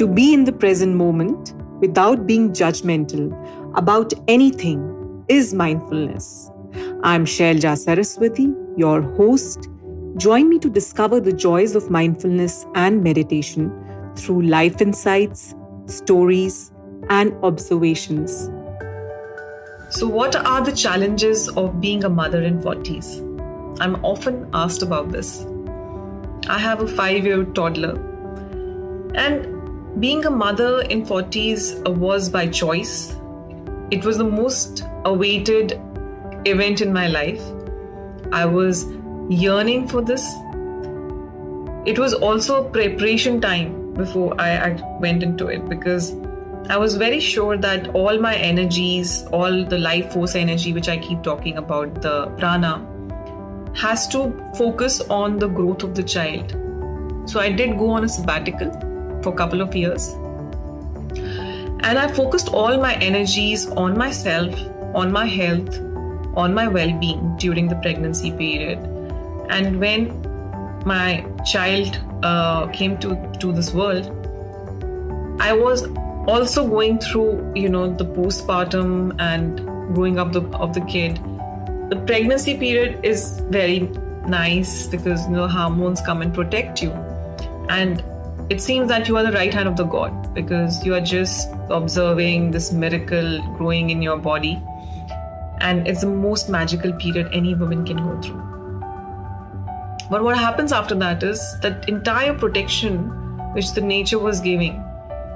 [0.00, 3.26] To be in the present moment without being judgmental
[3.76, 6.50] about anything is mindfulness.
[7.02, 8.48] I'm Shailja Saraswati,
[8.78, 9.68] your host.
[10.16, 13.70] Join me to discover the joys of mindfulness and meditation
[14.16, 15.54] through life insights,
[15.84, 16.72] stories,
[17.10, 18.48] and observations.
[19.90, 23.20] So, what are the challenges of being a mother in 40s?
[23.82, 25.44] I'm often asked about this.
[26.48, 27.96] I have a five year toddler,
[29.14, 29.59] and
[29.98, 33.16] being a mother in 40s was by choice.
[33.90, 35.80] It was the most awaited
[36.44, 37.42] event in my life.
[38.30, 38.86] I was
[39.28, 40.24] yearning for this.
[41.86, 46.12] It was also preparation time before I went into it because
[46.68, 50.98] I was very sure that all my energies, all the life force energy, which I
[50.98, 52.86] keep talking about, the prana,
[53.74, 56.56] has to focus on the growth of the child.
[57.28, 58.70] So I did go on a sabbatical
[59.22, 60.08] for a couple of years.
[61.82, 64.54] And I focused all my energies on myself,
[64.94, 65.78] on my health,
[66.36, 68.78] on my well being during the pregnancy period.
[69.48, 70.20] And when
[70.84, 74.06] my child uh, came to, to this world,
[75.40, 75.88] I was
[76.28, 81.16] also going through, you know, the postpartum and growing up the, of the kid.
[81.88, 83.80] The pregnancy period is very
[84.26, 86.92] nice because you know hormones come and protect you,
[87.68, 88.04] and
[88.50, 91.48] it seems that you are the right hand of the god because you are just
[91.70, 94.60] observing this miracle growing in your body,
[95.60, 98.42] and it's the most magical period any woman can go through.
[100.10, 103.08] But what happens after that is that entire protection
[103.54, 104.84] which the nature was giving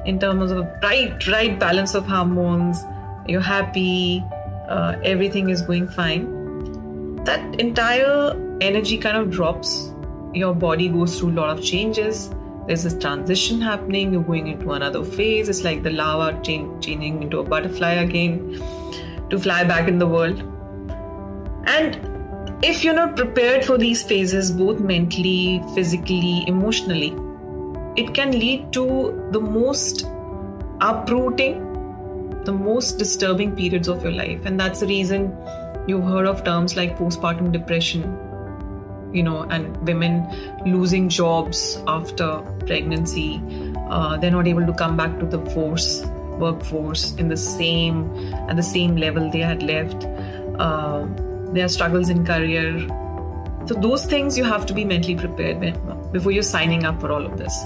[0.04, 2.84] in terms of right right balance of hormones
[3.26, 4.22] you're happy
[4.68, 6.34] uh, everything is going fine
[7.24, 9.92] that entire energy kind of drops.
[10.34, 12.30] Your body goes through a lot of changes
[12.66, 17.38] there's this transition happening you're going into another phase it's like the larva changing into
[17.38, 18.38] a butterfly again
[19.30, 20.42] to fly back in the world
[21.66, 21.98] and
[22.64, 27.14] if you're not prepared for these phases both mentally physically emotionally
[27.97, 30.06] it can lead to the most
[30.80, 31.60] uprooting,
[32.44, 34.44] the most disturbing periods of your life.
[34.44, 35.36] And that's the reason
[35.86, 38.03] you've heard of terms like postpartum depression,
[39.14, 40.26] you know, and women
[40.66, 43.41] losing jobs after pregnancy.
[43.88, 46.04] Uh, they're not able to come back to the force
[46.38, 48.12] workforce in the same
[48.48, 50.04] at the same level they had left.
[50.58, 51.06] Uh,
[51.53, 52.80] there are struggles in career.
[53.66, 55.60] So those things you have to be mentally prepared
[56.12, 57.64] before you're signing up for all of this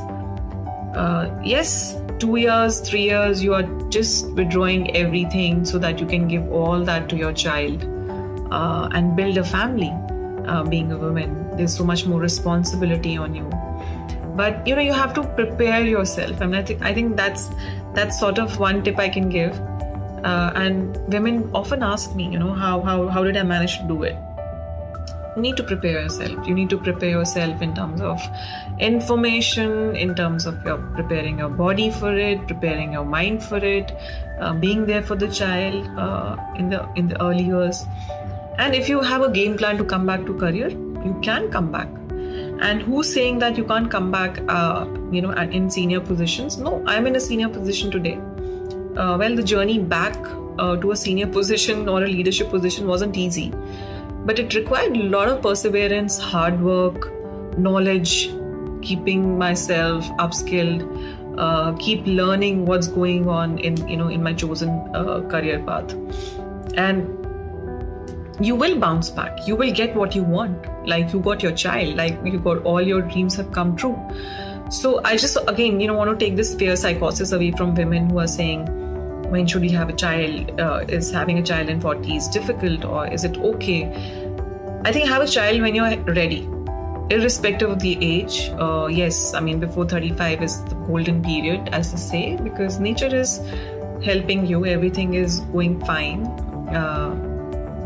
[0.95, 6.29] uh, yes, two years, three years, you are just withdrawing everything so that you can
[6.29, 7.85] give all that to your child
[8.51, 9.93] uh, and build a family.
[10.49, 13.49] Uh, being a woman, there's so much more responsibility on you.
[14.37, 16.41] But you know, you have to prepare yourself.
[16.41, 17.51] I mean, I think I think that's
[17.95, 19.61] that's sort of one tip I can give.
[20.25, 23.89] Uh, and women often ask me, you know, how how how did I manage to
[23.89, 24.17] do it?
[25.39, 28.21] you need to prepare yourself you need to prepare yourself in terms of
[28.81, 33.93] information in terms of your preparing your body for it preparing your mind for it
[34.41, 37.85] uh, being there for the child uh, in the in the early years
[38.59, 41.71] and if you have a game plan to come back to career you can come
[41.73, 41.89] back.
[42.61, 46.59] And who's saying that you can't come back uh, you know in senior positions?
[46.59, 48.17] No i'm in a senior position today.
[48.97, 50.17] Uh, well the journey back
[50.59, 53.53] uh, to a senior position or a leadership position wasn't easy
[54.29, 57.09] but it required a lot of perseverance, hard work,
[57.59, 58.31] knowledge,
[58.83, 60.83] keeping myself upskilled,
[61.39, 65.95] uh, keep learning what's going on in you know in my chosen uh, career path,
[66.75, 67.28] and
[68.41, 69.47] you will bounce back.
[69.47, 70.67] You will get what you want.
[70.87, 71.97] Like you got your child.
[71.97, 73.99] Like you got all your dreams have come true.
[74.71, 78.11] So I just again you know want to take this fear psychosis away from women
[78.11, 78.67] who are saying
[79.31, 80.61] when should we have a child?
[80.61, 83.85] Uh, is having a child in 40s difficult or is it okay?
[84.85, 86.49] I think have a child when you're ready,
[87.11, 88.51] irrespective of the age.
[88.51, 93.15] Uh, yes, I mean, before 35 is the golden period, as they say, because nature
[93.15, 93.41] is
[94.03, 96.27] helping you, everything is going fine.
[96.69, 97.28] Uh,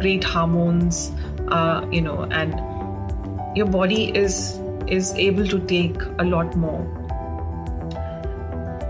[0.02, 1.00] great hormones,
[1.48, 2.60] uh, you know, and
[3.56, 4.42] your body is
[4.98, 6.82] is able to take a lot more.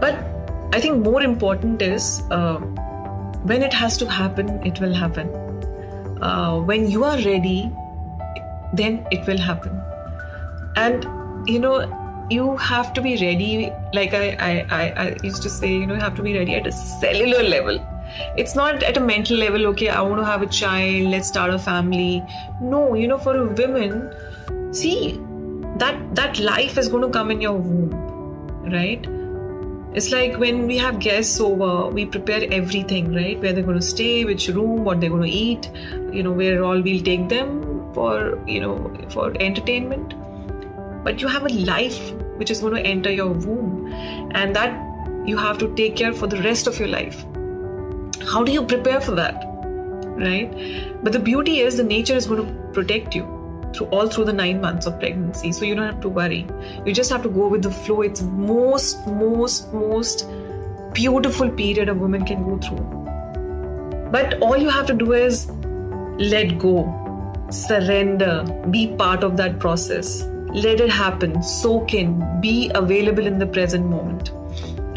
[0.01, 0.15] But
[0.75, 2.57] I think more important is uh,
[3.53, 5.33] when it has to happen, it will happen.
[6.23, 7.71] Uh, when you are ready,
[8.73, 9.81] then it will happen.
[10.77, 11.07] And
[11.47, 11.77] you know,
[12.31, 13.71] you have to be ready.
[13.93, 16.55] Like I, I, I, I used to say, you know, you have to be ready
[16.55, 17.85] at a cellular level.
[18.37, 19.67] It's not at a mental level.
[19.69, 21.11] Okay, I want to have a child.
[21.11, 22.23] Let's start a family.
[22.61, 24.13] No, you know, for a woman,
[24.75, 25.19] see
[25.79, 27.91] that that life is going to come in your womb,
[28.71, 29.07] right?
[29.95, 33.39] It's like when we have guests over, we prepare everything, right?
[33.39, 35.71] Where they're going to stay, which room, what they're going to eat,
[36.11, 40.15] you know, where all we'll take them for, you know, for entertainment.
[41.05, 43.93] But you have a life which is going to enter your womb,
[44.33, 44.73] and that
[45.27, 47.25] you have to take care for the rest of your life.
[48.33, 49.45] How do you prepare for that?
[50.17, 50.51] Right?
[51.03, 53.25] But the beauty is the nature is going to protect you
[53.75, 55.53] through all through the nine months of pregnancy.
[55.53, 56.47] So you don't have to worry.
[56.87, 58.01] You just have to go with the flow.
[58.01, 60.27] It's most, most, most
[60.95, 64.11] beautiful period a woman can go through.
[64.11, 65.51] But all you have to do is
[66.19, 70.23] let go, surrender, be part of that process.
[70.55, 74.33] Let it happen, soak in, be available in the present moment.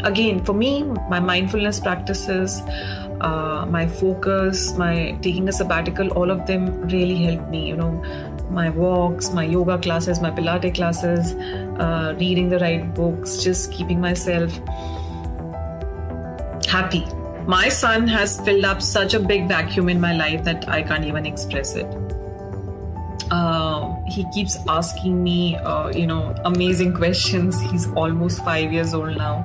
[0.04, 2.62] Again, for me, my mindfulness practices,
[3.20, 7.66] uh, my focus, my taking a sabbatical, all of them really helped me.
[7.68, 7.92] You know,
[8.50, 11.34] my walks, my yoga classes, my Pilates classes,
[11.80, 14.52] uh, reading the right books, just keeping myself
[16.66, 17.04] happy.
[17.46, 21.04] My son has filled up such a big vacuum in my life that I can't
[21.04, 21.86] even express it.
[23.30, 27.60] Uh, he keeps asking me, uh, you know, amazing questions.
[27.60, 29.44] He's almost five years old now.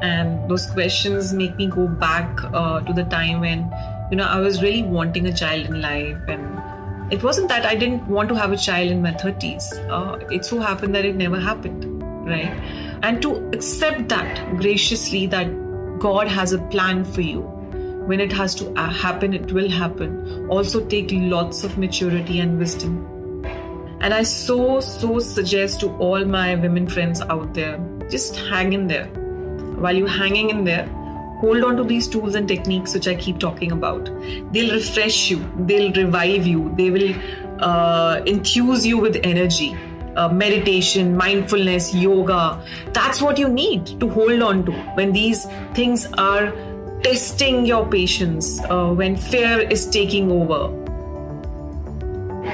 [0.00, 3.72] And those questions make me go back uh, to the time when,
[4.10, 7.74] you know, I was really wanting a child in life and it wasn't that I
[7.76, 9.64] didn't want to have a child in my 30s.
[9.88, 12.50] Uh, it so happened that it never happened, right?
[13.02, 15.46] And to accept that graciously that
[15.98, 17.42] God has a plan for you.
[18.06, 20.48] When it has to uh, happen, it will happen.
[20.48, 23.44] Also, take lots of maturity and wisdom.
[24.00, 28.86] And I so, so suggest to all my women friends out there just hang in
[28.86, 29.08] there.
[29.76, 30.86] While you're hanging in there,
[31.40, 34.06] hold on to these tools and techniques which I keep talking about.
[34.52, 37.14] They'll refresh you, they'll revive you, they will
[37.60, 39.76] uh, infuse you with energy.
[40.16, 42.64] Uh, meditation, mindfulness, yoga.
[42.94, 45.44] That's what you need to hold on to when these
[45.74, 46.54] things are
[47.02, 50.72] testing your patience, uh, when fear is taking over.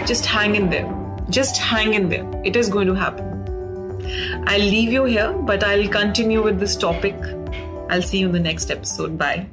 [0.06, 0.92] Just hang in there.
[1.30, 2.28] Just hang in there.
[2.44, 3.31] It is going to happen.
[4.47, 7.14] I'll leave you here, but I'll continue with this topic
[7.93, 9.19] I'll see you in the next episode.
[9.19, 9.50] Bye.